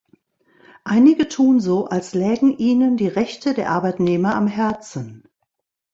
Einige 0.83 1.27
tun 1.27 1.59
so, 1.59 1.85
als 1.85 2.15
lägen 2.15 2.57
ihnen 2.57 2.97
die 2.97 3.07
Rechte 3.07 3.53
der 3.53 3.69
Arbeitnehmer 3.69 4.33
am 4.35 4.47
Herzen. 4.47 5.27